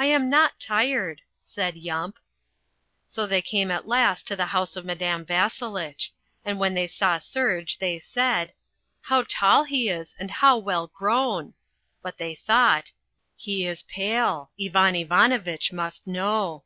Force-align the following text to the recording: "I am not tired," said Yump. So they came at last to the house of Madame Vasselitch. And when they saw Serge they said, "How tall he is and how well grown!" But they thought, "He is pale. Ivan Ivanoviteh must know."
"I 0.00 0.06
am 0.06 0.28
not 0.28 0.58
tired," 0.58 1.22
said 1.42 1.76
Yump. 1.76 2.18
So 3.06 3.24
they 3.24 3.40
came 3.40 3.70
at 3.70 3.86
last 3.86 4.26
to 4.26 4.34
the 4.34 4.46
house 4.46 4.74
of 4.74 4.84
Madame 4.84 5.24
Vasselitch. 5.24 6.12
And 6.44 6.58
when 6.58 6.74
they 6.74 6.88
saw 6.88 7.18
Serge 7.18 7.78
they 7.78 8.00
said, 8.00 8.52
"How 9.02 9.22
tall 9.28 9.62
he 9.62 9.90
is 9.90 10.16
and 10.18 10.28
how 10.32 10.56
well 10.58 10.88
grown!" 10.88 11.54
But 12.02 12.18
they 12.18 12.34
thought, 12.34 12.90
"He 13.36 13.64
is 13.64 13.84
pale. 13.84 14.50
Ivan 14.60 14.96
Ivanoviteh 14.96 15.72
must 15.72 16.04
know." 16.04 16.64